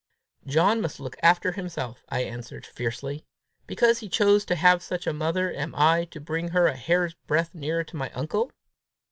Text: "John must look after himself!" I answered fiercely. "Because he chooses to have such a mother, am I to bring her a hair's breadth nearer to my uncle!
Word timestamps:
"John 0.47 0.81
must 0.81 0.99
look 0.99 1.15
after 1.21 1.51
himself!" 1.51 2.03
I 2.09 2.23
answered 2.23 2.65
fiercely. 2.65 3.23
"Because 3.67 3.99
he 3.99 4.09
chooses 4.09 4.45
to 4.45 4.55
have 4.55 4.81
such 4.81 5.05
a 5.05 5.13
mother, 5.13 5.53
am 5.53 5.75
I 5.75 6.05
to 6.05 6.19
bring 6.19 6.47
her 6.47 6.65
a 6.65 6.75
hair's 6.75 7.13
breadth 7.27 7.53
nearer 7.53 7.83
to 7.83 7.97
my 7.97 8.09
uncle! 8.13 8.49